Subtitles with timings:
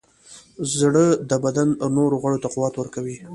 [0.77, 1.67] زړه د بدن
[1.97, 3.17] نورو غړو ته قوت ورکوي.